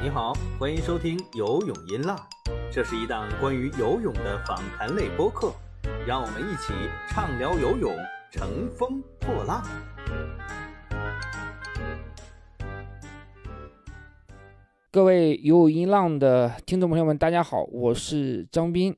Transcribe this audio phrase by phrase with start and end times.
[0.00, 2.16] 你好，欢迎收听游泳音浪，
[2.70, 5.52] 这是一档关于游泳的访谈类播客，
[6.06, 6.72] 让我们一起
[7.08, 7.92] 畅聊游泳，
[8.30, 9.60] 乘风破浪。
[14.92, 18.96] 各位游泳音浪的听众朋友们，大家好，我是张斌。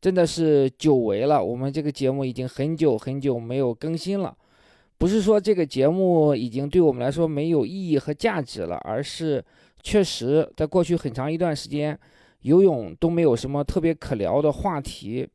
[0.00, 4.36] 真的是久违了，我们这个节目已经很久很久没有更新了。
[5.04, 9.44] 不是说这个节目已经对我们来说没有意义和价值了，而是
[9.82, 11.98] 确实在过去很长一段时间，
[12.40, 15.28] 游泳都没有什么特别可聊的话题。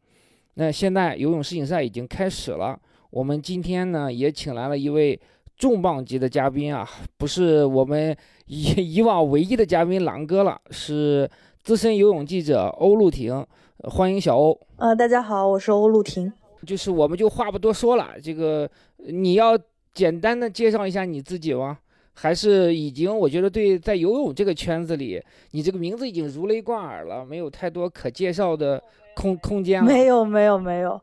[0.55, 2.75] 那现在游泳世锦赛已经开始了，
[3.11, 5.21] 我们今天呢也请来了一位
[5.55, 6.89] 重磅级的嘉宾啊，
[7.19, 8.17] 不是我们
[8.47, 11.29] 以以往唯一的嘉宾狼哥了，是
[11.61, 13.45] 资深游泳记者欧陆婷。
[13.83, 14.59] 欢迎小欧。
[14.77, 16.33] 呃，大家好，我是欧陆婷。
[16.65, 19.57] 就是我们就话不多说了，这个你要
[19.93, 21.77] 简单的介绍一下你自己吗？
[22.13, 23.17] 还是已经？
[23.17, 28.81] 我觉得对，在游泳这个圈子里，你这个名字已经如雷贯耳了，没有太多可介绍的
[29.15, 29.87] 空空间了。
[29.87, 30.99] 没有，没有，没有。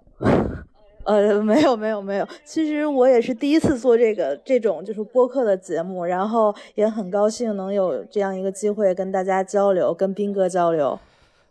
[1.05, 2.29] 呃，没有，没有，没有。
[2.45, 10.99] 其实我也是第一次做这个这种就是播客的节目，然后也很高兴能有这样一个机会跟大家交流，跟斌哥交流。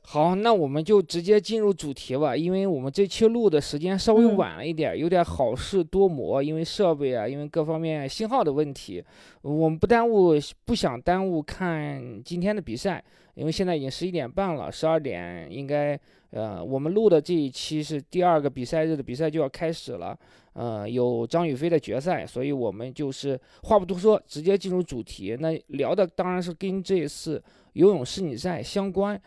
[0.07, 9.03] 好，那我们就直接进入主题吧，因为我们这期录的时间稍微晚了一点，有点好事多磨，因为设备啊，因为各方面信号的问题，
[9.41, 10.33] 我们不耽误，
[10.63, 20.17] 不想耽误看今天的比赛，因为现在已经十一点半了，十二点应该，呃，我们录的这一期是第二个比赛日的比赛就要开始了，
[20.53, 29.19] 呃，有张雨霏的决赛，所以我们就是话不多说，直接进入主题，那聊的当然是跟这次游泳世锦赛相关。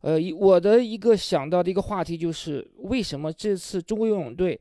[0.00, 4.58] 呃，我的一个想到的一个话题就是，为什么这次中国游泳队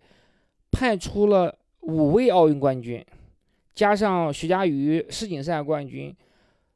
[0.71, 3.03] 派出了五位奥运冠军，
[3.73, 6.13] 加上徐嘉余世锦赛冠军，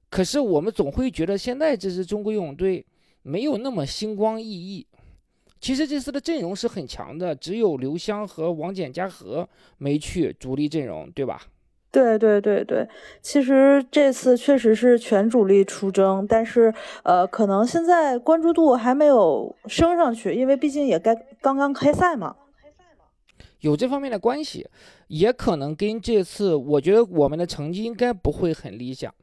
[0.09, 2.85] 可是我们总会觉得现在这支中国游泳队
[3.21, 4.87] 没有那么星光熠熠。
[5.59, 9.47] 其实这次的阵容是很强的，只有刘湘和王简嘉禾
[9.77, 11.41] 没去主力阵容，对吧？
[11.93, 12.89] 对对对对，
[13.21, 16.73] 其实这次确实是全主力出征，但是
[17.03, 22.35] 呃，可能现在关注度还没有升上去，因为毕竟也该刚刚开赛嘛。
[23.59, 24.67] 有这方面的关系，
[25.07, 29.13] 也可能跟这次，我觉得我们的成绩应该不会很理想，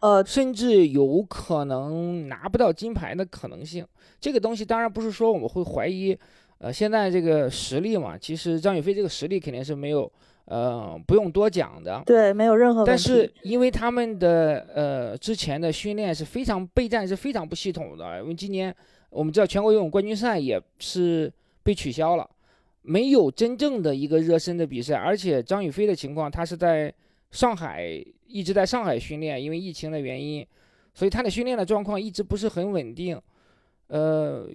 [0.00, 3.86] 呃，甚至有可能拿不到金牌的可能性。
[4.20, 6.14] 这个东西当然不是说我们会怀疑，
[6.58, 10.12] 呃，现在这个实力嘛，其实张雨霏这个实力肯定是没有。
[10.50, 12.88] 呃，不用多讲的，对，没有任何问题。
[12.88, 18.74] 但是因为他们的呃之前的训练是非常备战是非常不系统的，因为今年
[19.10, 21.30] 我们知道全国游泳冠军赛也是
[21.62, 22.26] 被取消了，
[22.80, 24.96] 没有真正的一个热身的比赛。
[24.96, 26.90] 而且张雨霏的情况，她是在
[27.30, 30.46] 上海一直在上海训练，因为疫情的原因，
[30.94, 33.20] 所以她的训练的状况一直不是很稳定。
[33.88, 34.48] 呃，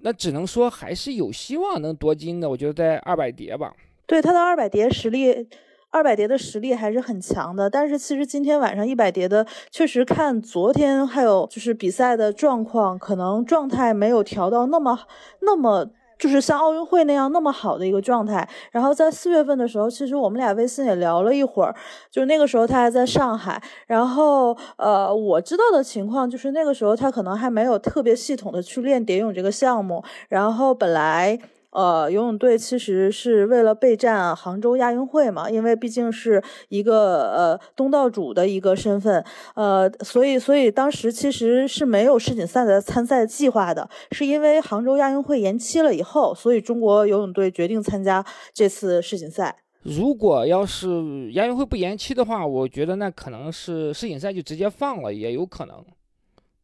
[0.00, 3.74] 那只能说还是有希望能夺金的，我觉得在二百蝶吧。
[4.06, 5.48] 对他的二百蝶实力，
[5.90, 7.68] 二百蝶的实力还是很强的。
[7.70, 14.98] 但是其实今天晚上一百蝶的，确实看昨天还有就是比赛的状况，可能状态没有调到那么
[15.40, 15.90] 那么。
[16.18, 21.74] 就是像奥运会那样那么好的一个状态，然后在四月份的时候，其实我们俩微信也聊了一会儿，
[22.12, 31.40] 就那个时候他还在上海，然后呃，我知道的情况就是那个时候他可能还没有特别系统的去练蝶泳这个项目，然后本来。
[31.72, 39.24] 呃，游泳队其实是为了备战杭州亚运会嘛，因为毕竟是一个呃东道主的一个身份，
[39.54, 49.56] 呃，所以所以当时其实是没有世锦赛的参赛计划的，是因为杭州亚运会延期了以后，所以中国游泳队决定参加这次世锦赛。
[49.82, 55.84] 如果要是亚运会不延期的话，我觉得那可能是世锦赛就直接放了，也有可能，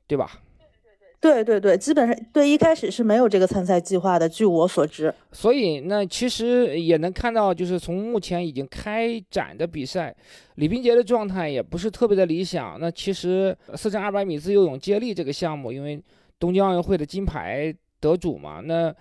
[0.06, 0.30] 对吧？
[1.20, 5.12] 对对对，基本上对一开始是没有这个参赛计划的，据我所知。
[5.32, 10.14] 所以那其实也能看到，就是从目前已经开展的比赛，
[10.54, 12.78] 李冰洁的状态也不是特别的理想。
[12.80, 16.00] 那其实四乘二百米自由泳接力这个项目，因为
[16.38, 18.94] 东京奥运会的金牌得主嘛，那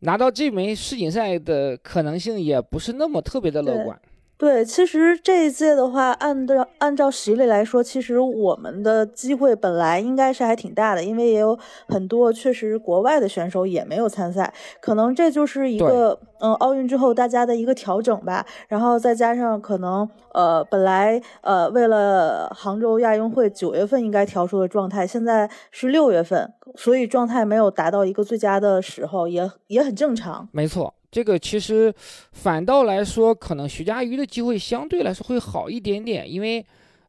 [0.00, 4.00] 拿到这枚世锦赛的可能性也不是那么特别的乐观。
[4.38, 18.44] 对，其实这一届的话，按照按照实力来说，其实我们的机会本来应该是还挺大的，因为也有很多确实国外的选手也没有参赛，可能这就是一个嗯奥运之后大家的一个调整吧。
[18.68, 30.46] 然后再加上可能呃本来呃为了杭州亚运会九月份应该调出的状态，现在是六月份，所以状态没有达到一个最佳的时候，也也很正常。
[30.52, 30.92] 没错。
[31.10, 31.94] 这个其实
[32.32, 36.64] 反倒来说，可能徐嘉余的机会相对来说会好一点点，因为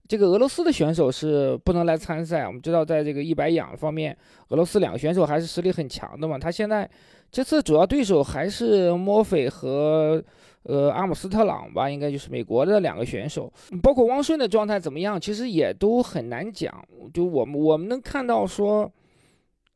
[0.07, 2.47] 这个俄罗斯的选手是不能来参赛。
[2.47, 4.15] 我们知道，在这个一百仰方面，
[4.49, 6.37] 俄罗斯两个选手还是实力很强的嘛。
[6.37, 6.89] 他现在
[7.31, 10.23] 这次主要对手还是墨菲和
[10.63, 13.51] 呃阿姆斯特朗吧，应该就是美国的两个选手。
[13.83, 16.73] 包括汪顺的状态怎么样，其实也都很难讲。
[17.13, 18.89] 就我们我们能看到说，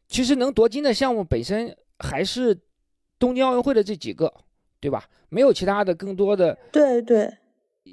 [0.07, 2.57] 其实能夺金的项目本身还是。
[3.21, 4.33] 东京奥运会的这几个，
[4.79, 5.05] 对吧？
[5.29, 6.57] 没有其他的更多的。
[6.71, 7.31] 对对，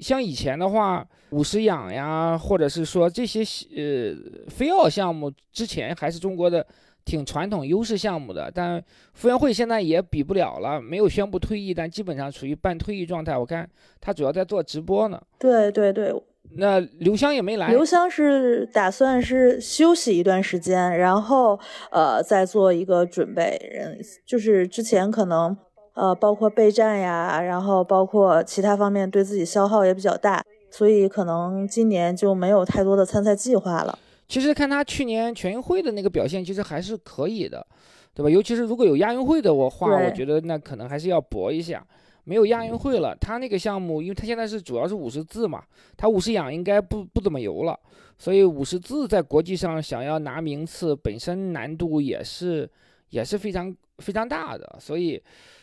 [0.01, 3.41] 像以前的话，五十仰呀，或者是说这些
[3.77, 6.67] 呃飞奥项目，之前还是中国的
[7.05, 8.51] 挺传统优势项目的。
[8.51, 8.83] 但
[9.13, 13.37] 傅园慧现在也比不了了，没有宣布退役，但基本上处于半退役状态。
[13.37, 13.69] 我看
[14.01, 15.23] 他主要在做直播呢。
[15.39, 16.15] 对对对。
[16.57, 17.69] 那刘湘也没来。
[17.69, 21.59] 刘湘是打算是休息一段时间，然后
[21.91, 23.57] 呃再做一个准备。
[23.81, 25.57] 嗯，就是之前可能
[25.95, 33.99] 呃包括备战呀，然后包括其他方面对自己消耗也比较大，所以可能今年就没有太多的参赛计划了。
[34.27, 37.67] 其实看他去年全运会的那个表现，其实还是可以的，
[38.15, 38.29] 对吧？
[38.29, 41.87] 尤其是如果有亚运会的话，我觉得那可能还是要搏一下。
[42.29, 45.65] 没有亚运会了，他那个项目，因为他现在是主要是五十字嘛，
[45.97, 47.75] 他五十仰应该不不怎么游了，
[48.19, 52.69] 所以五十字在国际上想要拿名次，本身难度也是
[53.09, 55.19] 也是非常非常大的，所以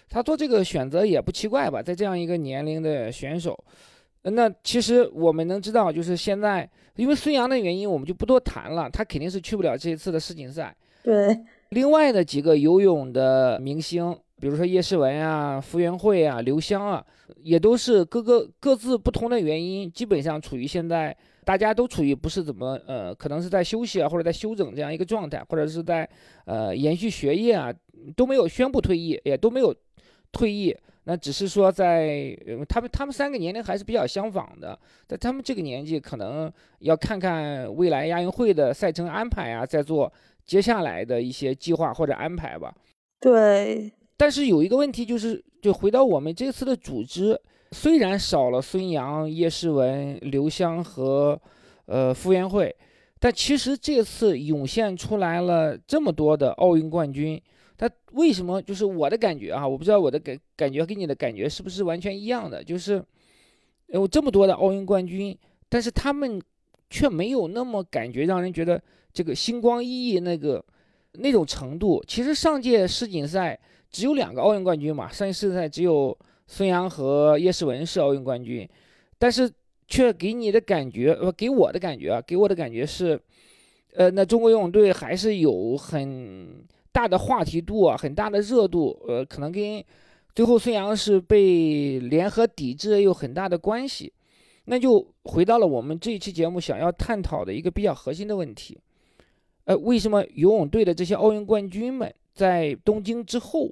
[0.09, 3.55] 他做这个选择也不奇怪吧，在这样一个年龄的选手，
[4.23, 10.75] 那其实我们能知道，就是现在因为孙杨的原因，我们就不多谈了，他肯定是去不了这一次的世锦赛。
[11.03, 11.37] 对，
[11.69, 14.17] 另外的几个游泳的明星。
[14.45, 17.03] 比如说叶诗文啊、傅园慧啊、刘湘啊，
[17.37, 26.07] 也都是各个各自不同的原因，基本上处于现在大家都处于不是怎么呃，可能是在休息啊，或者在休整这样一个状态，或者是在
[26.45, 27.73] 呃延续学业啊，
[28.15, 29.75] 都没有宣布退役，也都没有
[30.31, 30.77] 退役。
[31.05, 32.37] 那只是说在
[32.69, 34.77] 他们他们三个年龄还是比较相仿的，
[35.07, 40.13] 在他们这个年纪，可能要看看未来亚运会的赛程安排啊，再做
[40.45, 42.71] 接下来的一些计划或者安排吧。
[43.19, 43.91] 对。
[44.17, 47.37] 但是有一个问题，就是就回到我们这次的组织，
[47.71, 51.37] 虽然少了孙杨、叶诗文、刘湘和
[51.85, 52.73] 呃傅园慧，
[53.19, 57.41] 但其实这次涌现出来了这么多的奥运冠军，
[57.77, 58.61] 他为什么？
[58.61, 62.63] 就是我的感觉啊，我不知道我的感感觉跟你的感觉是不是完全一样的？
[62.63, 63.03] 就是
[63.87, 66.41] 有这么多的奥运冠军，但是他们
[66.89, 68.81] 却没有那么感觉让人觉得
[69.11, 70.63] 这个星光熠熠那个
[71.15, 72.01] 那种程度。
[72.07, 73.59] 其实上届世锦赛。
[73.95, 75.09] 只有两个奥运冠军嘛？
[75.09, 78.67] 上一世赛只有孙杨和叶诗文是奥运冠军，
[79.17, 79.49] 但是
[79.87, 83.17] 却给你的感觉，呃，给我的感觉啊，给我的感觉是，
[83.93, 86.61] 呃，那中国游泳队还是有很
[86.91, 89.81] 大的话题度啊，很大的热度，呃，可能跟
[90.35, 94.11] 最后孙杨是被联合抵制有很大的关系。
[94.65, 98.77] 那就回到了我们这一期节目想要探讨的一个比较核心的问题，
[99.63, 103.71] 呃，为什么游泳队的这些奥运冠军们在东京之后？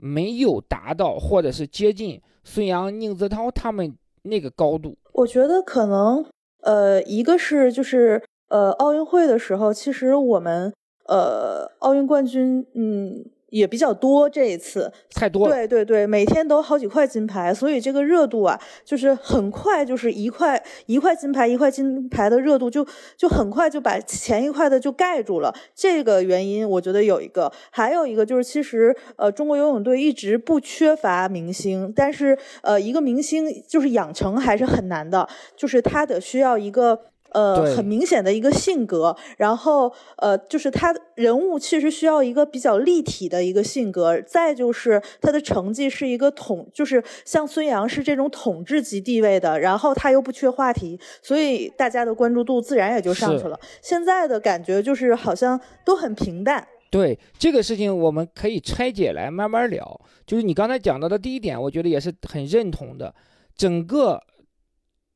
[0.00, 4.96] 没有达到，或者是接近孙杨、宁泽涛他们那个高度。
[5.12, 6.24] 我觉得可能，
[6.62, 10.72] 呃，一个是就是呃，奥运会的时候，其实我们
[11.06, 13.24] 呃，奥运冠军，嗯。
[13.50, 15.54] 也比较多，这一次太多了。
[15.54, 22.86] 对对对，每天都好几块金牌，所以这个热度啊，就是很快，就是一块一块金牌，一块金牌的热度就
[23.16, 25.54] 就很快就把前一块的就盖住了。
[25.74, 37.00] 这个原因我觉得有一个，还有一个就是其实呃，中国游泳队一直不缺乏明星，但是呃，一个明星就是养成还是很难的，就是他得需要一个。
[37.32, 53.58] 呃，很明显的一个性格，然后呃，就是他人物其实需要一个比较立体的一个性格，再就是他的成绩是一个统，就是像孙杨是这种统治级地位的，然后他又不缺话题，所以大家的关注度自然也就上去了。
[53.80, 56.66] 现在的感觉就是好像都很平淡。
[56.90, 60.00] 对这个事情，我们可以拆解来慢慢聊。
[60.26, 63.14] 就是你刚才讲到的第一点，我觉得也是很认同的，
[63.56, 64.20] 整个。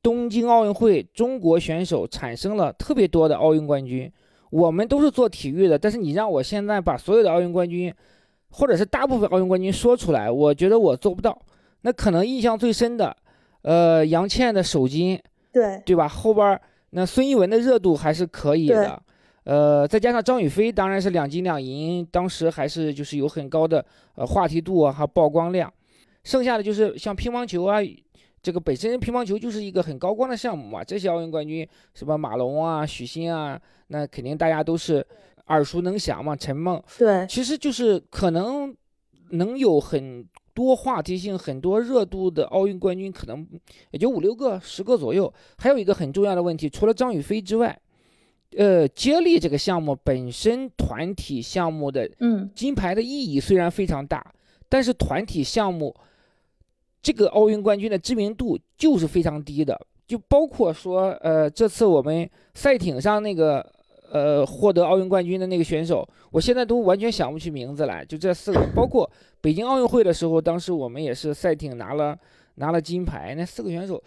[0.04, 4.12] 东京奥运会，中国选手产生了特别多的奥运冠军。
[4.50, 7.92] 我们都是做体育的，但是你让我现在把所有的奥运冠军，
[8.50, 11.37] 或者是大部分奥运冠军说出来，我觉得我做不到。
[11.80, 13.16] 那可能印象最深的，
[13.62, 15.18] 呃，杨倩的首金，
[15.50, 16.06] 对对吧？
[16.06, 19.02] 后边那孙一文的热度还是可以的，
[19.44, 23.82] 呃，再加上张雨霏，当然是两金两银，当时还是就是有很高的
[24.16, 25.73] 呃话题度啊和曝光量。
[26.25, 27.78] 剩下的就是像乒乓球啊。
[28.44, 35.04] 这个本身乒乓球就是一个很高光的项目嘛，这些奥运冠军什么马龙啊、许昕啊，那肯定大家都是
[35.46, 36.36] 耳熟能详嘛。
[36.36, 38.76] 陈梦，对，其实就是可能
[39.30, 40.22] 能有很
[40.52, 43.48] 多话题性、很多热度的奥运冠军，可能
[43.92, 45.32] 也就五六个、十个左右。
[45.56, 47.80] 还有一个很重要的问题，除了张雨霏之外，
[48.58, 54.34] 呃，接力这个项目本身团体项目的嗯金牌的意义虽然非常大，
[54.68, 55.96] 但是团体项目
[57.04, 59.78] 这个奥运冠军的知名度就是非常低的。
[60.06, 63.64] 就包括说，呃，这次我们赛艇上那个，
[64.11, 68.04] 呃，获得奥运冠军的那个选手，我现在都完全想不起名字来。
[68.04, 72.18] 就这四个，包括北京奥运会的时候，当时我们也是赛艇拿了
[72.56, 74.02] 拿了金牌，那四个选手，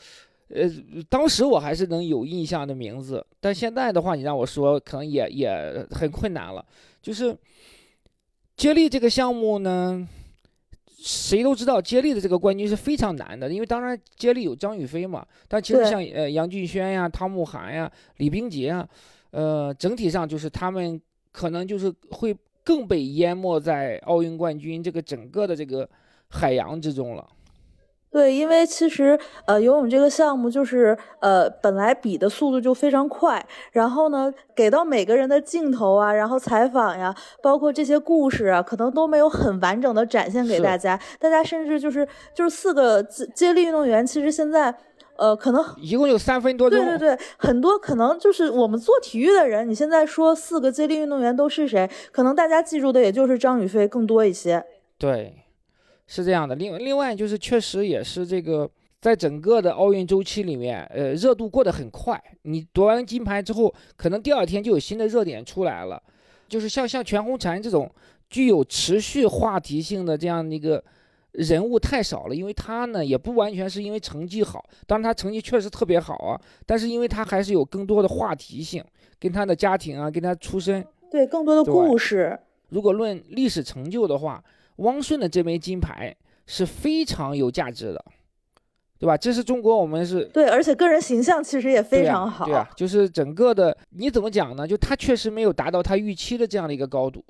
[0.49, 0.69] 呃，
[1.09, 6.63] 当时我还是能有印象的名字，但现在的话，你让我说，可能也也很困难了。
[7.01, 7.35] 就是
[8.55, 10.07] 接力这个项目呢。
[10.97, 18.87] 谁都知道接力的这个冠军是非常难的，因为当然接力有张雨霏嘛，但其实像呃杨俊轩呀、汤慕涵呀、李冰洁啊，
[19.29, 20.99] 呃，整体上就是他们
[21.31, 25.87] 可能就是会更被淹没在奥运冠军这个整个的这个
[26.29, 27.27] 海洋之中了。
[28.09, 40.99] 对，因为其实呃，游泳这个项目就是呃，本来比的速度就非常快，然后呢，给到每个人的镜头啊，然后采访呀，包括这些故事啊，可能都没有很完整的展现给大家。
[41.19, 44.73] 大家甚至就是就是四个接接力运动员，其实现在
[45.17, 46.79] 呃，可能一共有三分多钟。
[46.79, 54.63] 对对对，很多可能就是我们做体育的人，你现在说四个接力运动员都是谁，可能大家记住的也就是张雨霏更多一些。
[54.97, 55.43] 对。
[56.07, 58.69] 是这样的，另另外就是确实也是这个，
[59.01, 62.21] 在整个的奥运周期里面，呃，热度过得很快。
[62.43, 66.01] 你夺完金牌之后，可能第二天就有新的热点出来了。
[66.47, 67.91] 就是像像全红婵这种
[68.29, 70.81] 具有持续话题性的这样的一个
[71.33, 78.81] 人物太少了，因为他呢也不完全是因为成绩好，当然他成绩确实特别好啊，但是因为他还是有更多的话题性，
[79.19, 82.39] 跟他的家庭啊，跟他出身，对更多的故事。
[82.69, 84.41] 如果论历史成就的话。
[84.77, 86.15] 汪顺的这枚金牌
[86.45, 88.05] 是非常有价值的，
[88.97, 89.17] 对吧？
[89.17, 92.45] 这是中国，我们是对，而且个人形象其实也非常好。
[92.45, 94.67] 对啊，就是整个的，你怎么讲呢？
[94.67, 97.23] 就他确实没有达到他预期的这样的一个高度。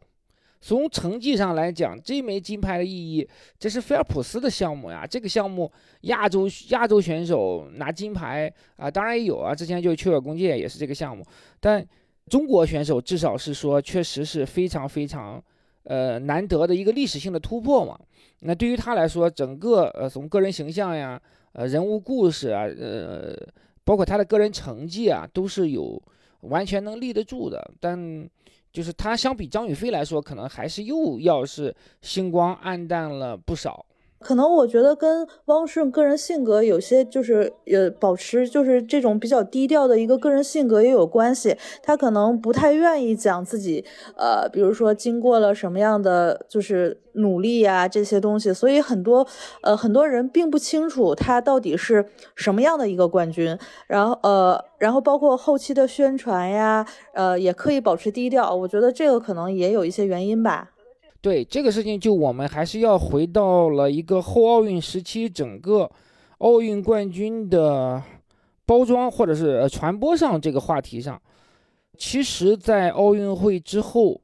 [0.59, 3.27] 从成绩上来讲，这枚金牌的意义，
[3.59, 5.05] 这是菲尔普斯的项目呀。
[5.05, 9.53] 这个项目亚洲亚洲选手拿金牌啊，当然也有啊。
[9.53, 11.23] 之前就屈尔弓箭也是这个项目，
[11.59, 11.85] 但
[12.27, 15.41] 中国选手至少是说，确实是非常非常。
[15.87, 17.97] 呃，难得的一个历史性的突破嘛。
[18.41, 21.19] 那对于他来说，整个呃，从个人形象呀，
[21.53, 23.35] 呃，人物故事啊，呃，
[23.83, 25.99] 包括他的个人成绩啊，都是有
[26.41, 27.71] 完全能立得住的。
[27.79, 28.29] 但
[28.71, 33.83] 就是他相比张雨霏来说，可能还是又要是星光暗淡了不少。
[34.19, 41.55] 可能我觉得跟汪顺个人性格有些就是呃保持就是这种比较低调的一个个人性格也有关系。
[41.83, 49.25] 他可能不太愿意讲自己呃，比如说经过了什么样的就是努力呀这些东西，所以很多
[49.61, 52.05] 呃很多人并不清楚他到底是
[52.35, 53.57] 什么样的一个冠军。
[53.87, 58.53] 然后呃然后包括后期的宣传呀，呃也可以保持低调。
[58.55, 60.71] 我觉得这个可能也有一些原因吧。
[61.19, 65.89] 对这个事情，就我们还是要回到了一个后奥运时期整个
[66.37, 68.01] 奥运冠军的
[68.65, 71.19] 包装或者是传播上这个话题上。
[71.97, 74.21] 其实，在奥运会之后，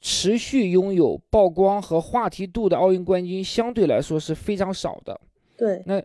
[0.00, 5.20] 持续拥有曝光和话题度的奥运冠军相对来说是非常少的。
[5.58, 6.02] 对，那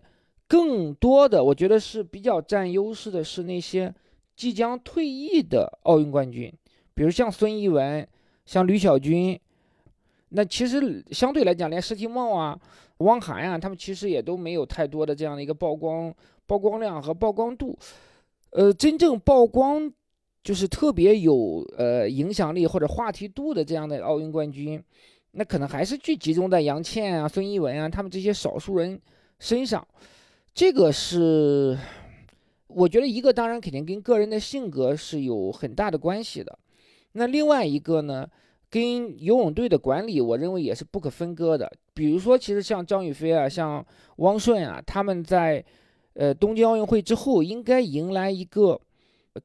[0.48, 3.92] 更多的，我觉得是比较占优势的是那些
[4.36, 6.54] 即将退役的奥运冠军，
[6.94, 8.06] 比如像孙一文、
[8.46, 9.39] 像吕小军。
[10.36, 12.60] 那其实相对来讲，连施廷懋啊、
[12.98, 16.13] 汪涵呀，他们其实也都没有太多的这样的一个曝光、
[16.46, 17.77] 曝光量和曝光度。
[18.50, 19.89] 呃，真正曝光
[20.44, 24.84] 就是特别有呃影响力或者话题度的这样的奥运冠军，
[25.32, 29.00] 那可能还是聚集中在杨倩啊、孙一文啊他们这些少数人
[29.39, 29.88] 身上。
[30.54, 31.77] 这个是
[32.68, 36.60] 我觉得一个，当然肯定跟个人的性格是有很大的关系的。
[37.13, 38.27] 那另外一个呢？
[38.70, 41.72] 跟游泳队的管理，我认为也是不可分割的。
[41.94, 43.86] 比如说，其实像张雨霏啊，像
[44.18, 45.64] 汪顺啊，他们在
[46.14, 48.80] 呃东京奥运会之后，应该迎来一个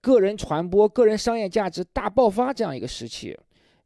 [0.00, 3.38] 个人传播、个人商业价值大爆发这样一个时期。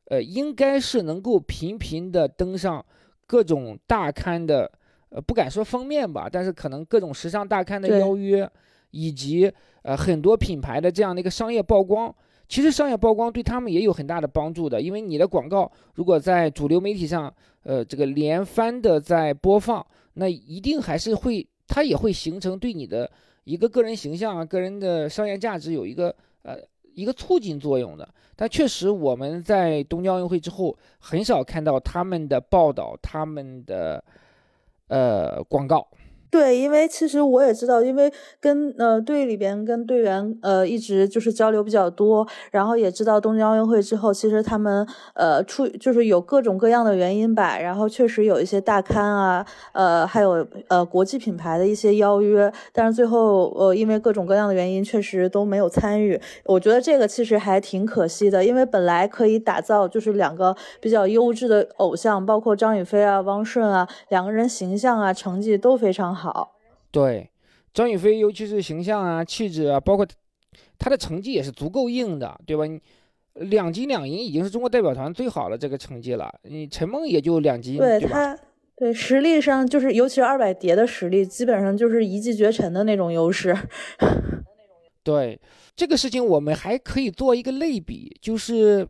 [0.07, 2.85] 呃，应该是能够频频的登上
[3.27, 4.71] 各种大刊的，
[5.09, 8.49] 呃，不敢说封面吧，但是可能各种时尚大刊的邀约，
[8.91, 9.51] 以及
[9.83, 12.15] 呃很多品牌的这样的一个商业曝光。
[12.49, 17.33] 其实商业曝光对他们也有很大的帮助的，因为你的广告如果在主流媒体上，
[17.63, 19.85] 呃，这个连番的在播放，
[20.15, 23.11] 那一定还是会，它也会形成对你的
[23.45, 26.59] 一个个人形象啊、个人的商业价值有一个呃
[26.95, 28.09] 一个促进作用的。
[28.37, 34.05] 但确实我们在东京奥运会之后很少看到他们的报道，他们的
[34.89, 35.89] 呃广告。
[36.35, 56.21] 对，因为其实我也知道，因为跟呃队里边跟队员呃一直就是交流比较多，然后也知道东京奥运会之后，其实他们呃出就是有各种各样的原因吧，然后确实有一些大刊啊，呃还有呃国际品牌的一些邀约，但是最后呃因为各种各样的原因，确实都没有参与。
[56.47, 66.24] 我觉得这个其实还挺可惜的，因为本来可以打造就是两个比较优质的偶像，包括张雨霏啊、汪顺啊，两个人形象啊、成绩都非常好。
[66.25, 66.57] 好，
[66.91, 67.29] 对，
[67.75, 70.07] 张雨霏尤其是形象啊、气质啊，包括
[70.79, 72.65] 她的成绩也是足够硬的，对吧？
[73.35, 76.33] 两金两银已经是中国代表团最好的这个成绩了。
[76.45, 78.39] 你陈梦也就两金，对她，
[78.77, 83.55] 对实力上就是，尤其是二百蝶的实力，基本上就是一骑绝尘的那种优势。
[85.03, 85.39] 对
[85.77, 88.89] 这个事情，我们还可以做一个类比，就是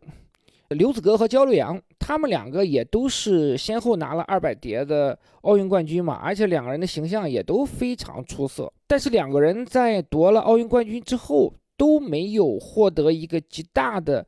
[0.69, 1.81] 刘子歌和焦刘洋。
[2.07, 8.71] 他们两个也都是先后拿了二百蝶的奥运冠军嘛，而且两个人的形象也都非常出色。
[8.85, 14.23] 但是两个人在夺了奥运冠军之后，都没有获得一个极大的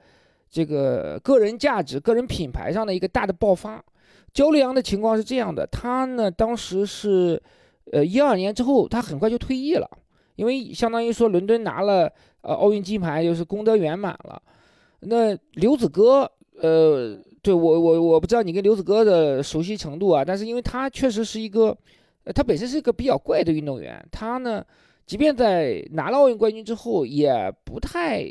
[0.49, 3.79] 这个个人价值、个人品牌上的一个大的爆发。
[4.33, 7.39] 焦刘洋的情况是这样的，他呢当时是，
[7.91, 9.87] 呃一二年之后，他很快就退役了，
[10.35, 14.41] 因为相当于说伦敦拿了呃奥运金牌，就是功德圆满了。
[15.01, 17.15] 那刘子歌，呃。
[17.47, 21.77] 对我我我不知道你跟刘子歌的熟悉程度啊，但是因为他确实是一个，
[22.35, 24.05] 他本身是一个比较怪的运动员。
[24.11, 24.61] 他呢，
[25.05, 27.31] 即便在拿了奥运冠军之后，也
[27.63, 28.29] 不太，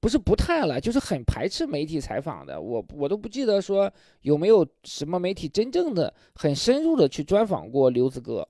[0.00, 2.60] 不是不太了，就是很排斥媒体采访的。
[2.60, 3.88] 我我都不记得说
[4.22, 8.44] 有没有什么媒体真正的很深入的去专访过刘子歌。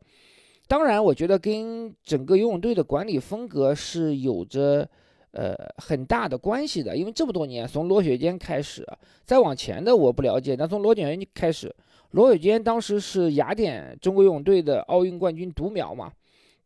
[0.67, 4.89] 当然，我觉得跟整个游泳队的管理风格是有着。
[5.33, 8.87] 呃，很大的关系的，因为这么多年，从罗雪坚开始，
[9.25, 10.57] 再往前的我不了解。
[10.59, 11.75] 那从罗雪坚开始，
[12.11, 16.13] 罗雪坚当时是雅典中国游泳队的奥运冠军独苗嘛，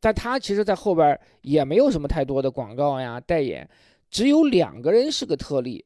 [0.00, 3.68] 但他其实在后边也没有什么太多的广告呀、代言，
[4.10, 5.84] 只有两个人是个特例。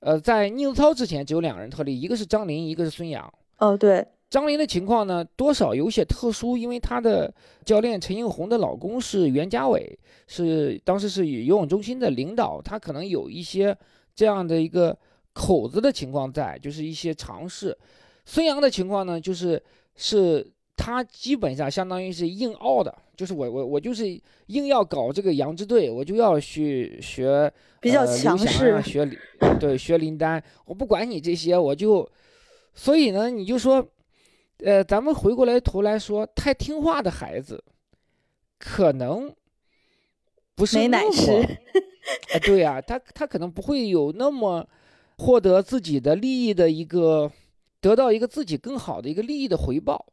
[0.00, 3.32] 呃，在宁泽涛之前，只有两个人特例，一个是张琳，一个是孙杨。
[3.56, 4.06] 哦，对。
[4.34, 7.32] 张琳的情况呢，多少有些特殊，因为她的
[7.64, 13.78] 教练陈映红的老公是袁家伟，是当时是游泳中心的领导，他可能有一些
[14.12, 14.98] 这样的一个
[15.32, 17.78] 口子的情况在，就是一些尝试。
[18.24, 19.62] 孙杨的情况呢，就是
[19.94, 20.44] 是
[20.76, 27.48] 他基本上相当于是硬拗的，就是我我我就是硬要搞这个杨支队，我就要去学
[27.80, 29.08] 比较强势，学
[29.60, 32.10] 对学林丹，我不管你这些，我就
[32.74, 33.86] 所以呢，你就说。
[34.58, 37.62] 呃，咱们回过来头来说，太听话的孩子，
[38.58, 39.34] 可能
[40.54, 41.46] 不是那么，
[42.32, 44.66] 哎，对呀，他他可能不会有那么
[45.18, 47.30] 获得自己的利益的一个，
[47.80, 50.06] 得到一个自己更好的一个利益的回报。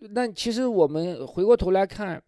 [0.00, 2.22] 那其实我们回过头来看，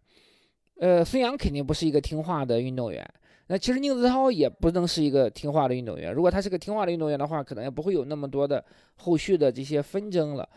[0.79, 3.07] 呃，孙杨肯定不是一个听话的运动员。
[3.49, 6.13] 那其实宁泽涛也不能是一个听话的运动员。
[6.13, 8.63] 如果他是个听话的运动员的话，可能也不会有那么多的
[8.95, 10.47] 后续的这些纷争了。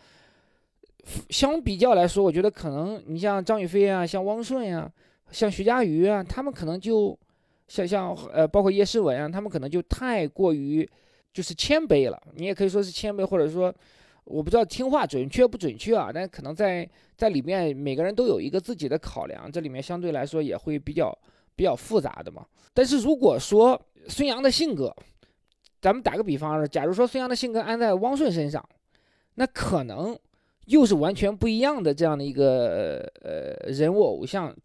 [1.29, 4.91] 相比较来说，我觉得可能你像张雨霏啊，像汪顺呀，
[5.31, 7.17] 像徐嘉余啊，他们可能就
[7.67, 10.87] 像像呃，包括叶诗文啊，他们可能就太过于
[11.33, 12.21] 就是谦卑了。
[12.35, 13.73] 你也可以说是谦卑，或者说
[14.25, 16.87] 我不知道听话准确不准确啊，但可能在
[17.17, 21.17] 在里面每个人都有一个自己的考量，这里面相对来说也会比较
[21.55, 22.45] 比较复杂的嘛。
[22.73, 24.95] 但是如果说孙杨的性格，
[25.81, 28.63] 咱们打个比方，假如说孙杨的性格安在汪顺身上，
[29.33, 30.15] 那可能。
[30.65, 34.55] 又是完全不一样的这样的一个呃人物偶像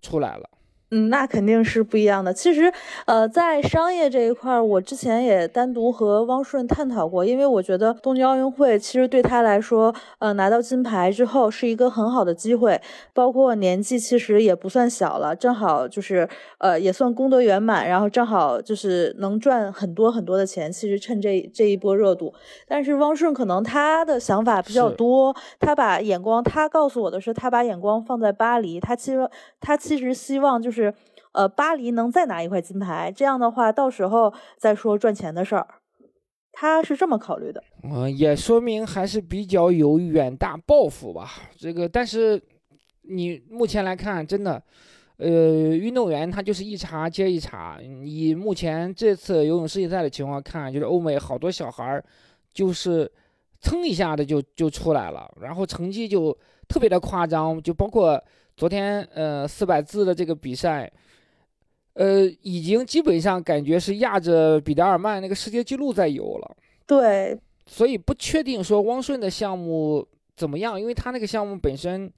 [0.00, 0.48] 出来了。
[0.90, 2.32] 嗯，那肯定是不一样的。
[2.32, 2.72] 其实，
[3.04, 12.80] 呃，在商业这一块儿，我之前也单独和汪顺探讨过，因为我觉得东京奥运会其实对他来说，呃，拿到金牌之后是一个很好的机会，
[13.12, 20.72] 包括年纪其实也不算小了，正好就是呃也算功德圆满，然后正好就是能赚很多很多的钱。
[20.72, 22.32] 其实趁这这一波热度，
[22.66, 29.28] 但是汪顺可能他的想法比较多，他把眼光，他告诉我的是，他把眼光放在巴黎，他其实
[29.60, 30.77] 他其实希望就是。
[30.82, 30.94] 是，
[31.32, 35.66] 呃，巴黎能再拿一块金牌，这样的话，到时候再说赚钱的事儿，
[36.52, 37.62] 他是这么考虑的。
[37.82, 41.28] 嗯，也说明还是比较有远大抱负吧。
[41.56, 42.40] 这个，但是
[43.02, 44.62] 你目前来看，真的，
[45.16, 47.78] 呃，运动员他就是一茬接一茬。
[47.82, 52.04] 以目前这次游泳世界赛的情况看，就是欧美好多小孩儿，
[52.54, 53.10] 就是
[53.60, 56.36] 蹭一下子就就出来了，然后成绩就
[56.68, 58.22] 特别的夸张，就包括。
[58.58, 60.90] 昨天，呃，四百字的这个比赛，
[61.92, 66.56] 呃，已经基本上感觉是压着比达尔曼那个世界纪录在游了。
[66.84, 72.12] 对，所以不确定说汪顺的项目怎么样，因为他那个项目本身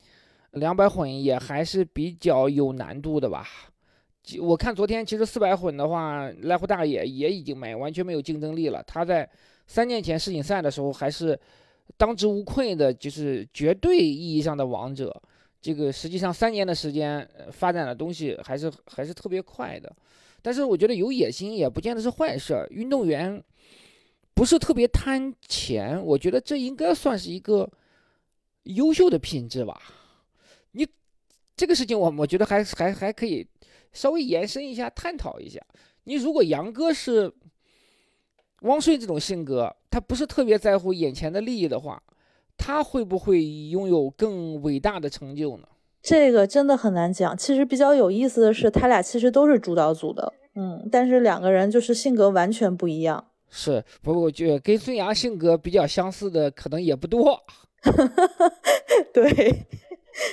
[0.53, 3.46] 两百混也还是比较有难度的吧。
[4.40, 8.83] 我看昨天其实四百混的话，濑户大野也已经没完全没有竞争力了。
[8.85, 9.29] 他在
[9.66, 11.38] 三年前世锦赛的时候还是
[11.98, 15.14] 当之无愧的，就是绝对意义上的王者。
[15.60, 19.94] 这个实际上三年的时间发展的东西还是还是特别快的。
[20.42, 22.66] 但是我觉得有野心也不见得是坏事儿。
[22.70, 23.42] 运动员
[24.34, 27.70] 不是特别贪钱，我觉得这应该算是一个
[28.64, 29.80] 优秀的品质吧。
[30.72, 30.86] 你
[31.56, 33.46] 这个事情我我觉得还还还可以。
[33.92, 35.60] 稍微延伸一下，探讨一下。
[36.04, 37.28] 你如果杨哥是
[38.60, 42.00] 汪顺这种性格，他不是特别在乎眼前的利益的话，
[42.62, 45.66] 他会不会拥有更伟大的成就呢？
[46.02, 47.34] 这个真的很难讲。
[47.34, 53.24] 其实比较有意思的是，他俩其实都是主导组的，嗯，但是两个人就是性格完全不一样。
[53.48, 57.40] 是，不过我觉得跟孙杨性格比较相似的可能也不多。
[59.12, 59.66] 对。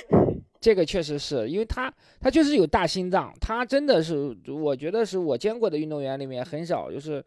[0.60, 7.24] 这个确实是因为他，他确实有大心脏，他真的是，我觉得是我见过的运动员里面很少，就是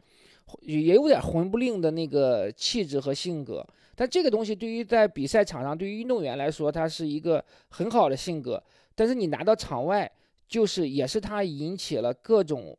[0.61, 3.65] 也有点混不吝的那个气质和性格。
[3.95, 8.61] 但这个东西对于在比赛场上，对于运动员来说，他是一个很好的性格。
[8.95, 10.09] 但是你拿到场外，
[10.47, 12.77] 就是也是他引起了各种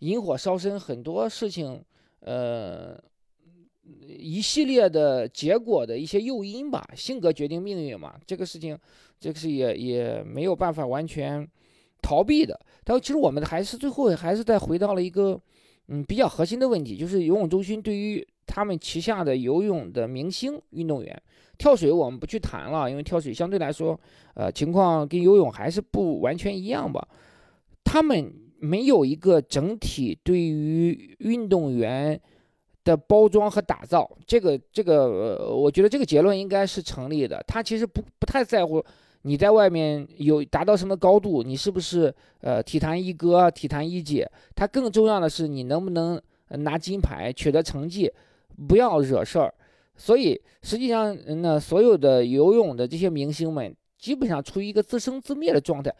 [0.00, 1.82] 引火烧身，很多事情，
[2.20, 2.98] 呃，
[4.08, 6.88] 一系列的结果的一些诱因吧。
[6.94, 8.78] 性格决定命运嘛，这个事情。
[9.18, 11.48] 这个是也也没有办法完全
[12.02, 15.40] 逃避的，但其实我们还是最后还是再回到了一个
[15.88, 18.24] 嗯比较核心的问题，就是游泳中心对于
[18.56, 21.22] 他们旗下的游泳的明星运动员，
[21.58, 24.00] 跳水我们不去谈了，因为跳水相对来说，
[24.32, 27.06] 呃情况跟游泳还是不完全一样吧，
[27.84, 32.18] 他们没有一个整体对于运动员。
[32.86, 37.42] 的包装和打造，这个这个，我觉得这个结论应该是成立的。
[37.44, 38.80] 他其实不不太在乎
[39.22, 44.30] 你在外面有达到什么高度，你是不是呃体坛一哥、体坛一姐。
[44.54, 48.08] 他更重要的是你能不能拿金牌、取得成绩，
[48.68, 49.52] 不要惹事儿。
[49.96, 55.94] 所以实际上，那所有的游泳的这些明星们，基本上处于一个自生自灭的状态，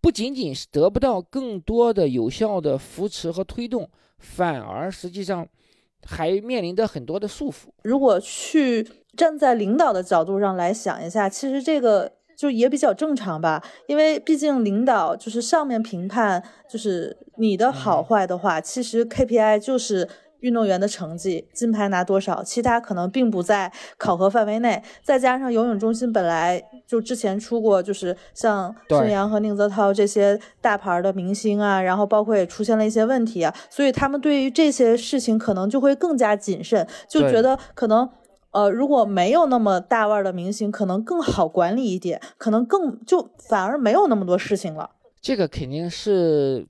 [0.00, 5.46] 不仅仅是得不到更多的有效的扶持和推动，反而实际上。
[6.06, 7.66] 还面临着很多的束缚。
[7.82, 13.62] 如果去站在领导的角度上来想一下，其实这个就也比较正常吧。
[13.88, 16.40] 因为毕竟领导就是上面评判，
[16.70, 20.08] 就是你的好坏的话，其实 KPI 就是。
[20.40, 24.82] 运动员的成绩，金牌拿多少，其他可能并不在考核范围内。
[25.02, 38.08] 再加上游泳中心本来就之前出过，就是像孙杨和宁泽涛这些大牌的明星啊，然后包括也出现了一些问题啊，所以他们对于这些事情可能就会更加谨慎，就觉得可能
[38.52, 44.90] 呃如果没有那么大腕的明星，可能更好管理一点，可能更就反而没有那么多事情了。
[45.20, 46.66] 这个肯定是。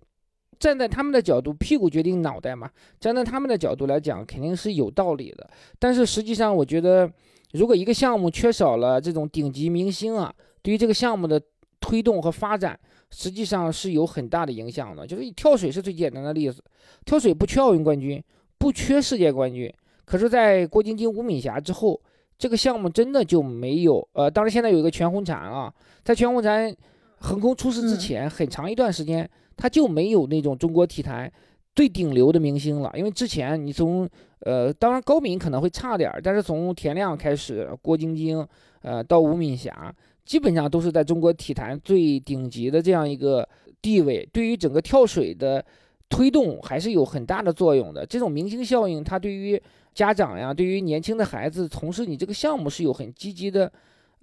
[0.59, 2.69] 站在他们的角度，屁股决定脑袋嘛。
[2.99, 5.49] 站在他们的角度来讲，肯定是有道理的。
[5.79, 7.11] 但是实际上，我觉得，
[7.53, 11.41] 如果一个项目缺少了这种顶级明星啊，对于这个项目的
[11.81, 12.79] 推动和发展，
[13.11, 15.07] 实际上是有很大的影响的。
[15.07, 16.63] 就是跳水是最简单的例子，
[17.05, 18.23] 跳水不缺奥运冠军，
[18.59, 19.73] 不缺世界冠军。
[20.05, 22.01] 可是，在郭晶晶、吴敏霞之后，
[22.37, 24.07] 这个项目真的就没有。
[24.13, 26.75] 呃，当然现在有一个全红婵啊，在全红婵
[27.19, 29.29] 横空出世之前，很长一段时间。
[29.59, 31.31] 他就没有那种中国体坛
[31.75, 34.09] 最顶流的明星了，因为之前你从
[34.41, 38.47] 呃，当然高敏可能会差点儿，但是从田亮开始，郭晶晶，
[38.83, 39.95] 呃，到吴敏霞，
[40.25, 43.47] 基本上都是在中国体坛最顶级的这样一个
[43.83, 45.65] 地位，对于整个跳水的
[46.09, 48.07] 推动还是有很大的作用的。
[48.07, 49.61] 这种明星效应，它对于
[49.95, 53.71] 家长呀，对于年轻的孩子从事你这个项目是有很积极的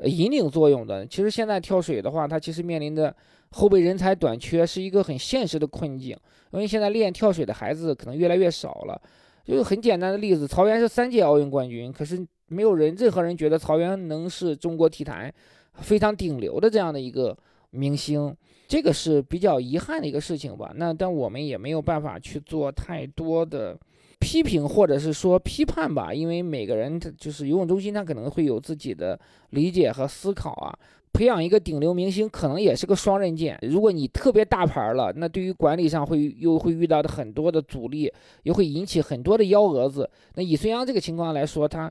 [0.04, 1.06] 引领作用的。
[1.06, 3.15] 其实现在跳水的话，它其实面临的。
[3.58, 6.18] 后备人才短缺是一个很现实的困境，
[6.52, 9.02] 因为现在练跳水的孩子可能越来越少了。
[9.46, 15.34] 就是很简单的例子，曹原是三届奥运冠军，可是没有人任何人觉得曹原能是中国体坛
[15.76, 17.38] 非常顶流的这样的一个
[17.70, 18.36] 明星，
[18.68, 20.74] 这个是比较遗憾的一个事情吧。
[20.76, 23.80] 那但我们也没有办法去做太多的
[24.20, 29.18] 批评或者是说批判吧，因为每个人他就是游泳中心，他可能会有自己的
[29.52, 30.78] 理解和思考啊。
[31.15, 33.58] 培养一个顶流明星可能也是个双刃剑。
[33.62, 38.12] 如果你特别大牌了，那对于管理上会又会遇到的很多的阻力，
[38.43, 40.10] 又会引起很多的幺蛾子。
[40.34, 41.89] 那以孙杨这个情况来说，他，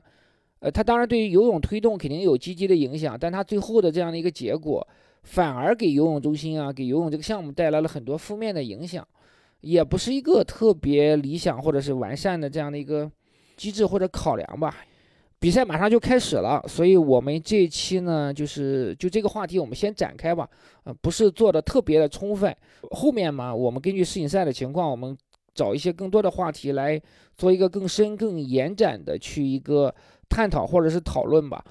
[0.59, 4.87] 呃，他当然对于游泳推动肯定有积极的影响，但他最后的这样的一个结果，
[5.23, 9.03] 反而给游泳中心啊，给游泳这个项目带来了很多负面的影响，
[9.61, 13.11] 也不是一个特别理想或者是完善的这样的一个
[13.57, 14.75] 机制或者考量吧。
[15.45, 20.49] 比赛马上就开始了，所以我们这一期呢，就是就这个话题，我们先展开吧。
[20.85, 22.51] 呃，不是做的特别的充分，
[22.89, 25.15] 后面嘛，我们根据世锦赛的情况，我们
[25.53, 26.99] 找一些更多的话题来
[27.37, 29.93] 做一个更深、更延展的去一个。
[30.29, 31.63] 探讨或者是讨论吧。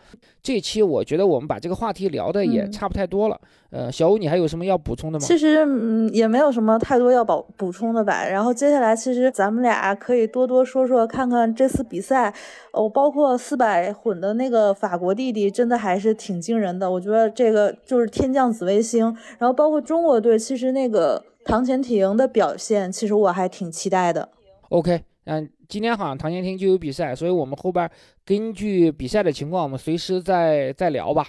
[0.43, 3.41] 这期我觉得我们把这个话题聊的也差不太多了。
[3.71, 5.25] 呃，小吴，你还有什么要补充的吗？
[5.25, 8.25] 其实嗯，也没有什么太多要补补充的吧。
[8.29, 12.33] 然后接下来，其实咱们俩可以多多说说，看看这次比赛。
[12.73, 16.91] 哦，包括四百混的那个法国弟弟，真的还是挺惊人的。
[16.91, 19.07] 我觉得这个就是天降紫微星。
[19.39, 24.29] 然后包括中国队，其实那个唐钱婷的表现，其实我还挺期待的。
[24.69, 25.49] OK，嗯。
[25.69, 27.91] 今天好像唐前厅就有比赛，所以我们后边
[28.25, 31.27] 根据比赛的情况，我们随时再再聊吧。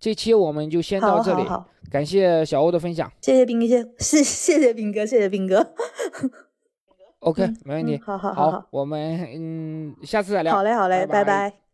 [0.00, 1.42] 这期我们就先到这里，
[1.90, 3.66] 感谢小欧的分享，谢谢斌哥，
[3.98, 5.74] 谢谢谢斌哥，谢谢斌哥。
[7.20, 10.54] OK，没问题，好好好，我们嗯下次再聊。
[10.54, 11.67] 好嘞好嘞，拜拜。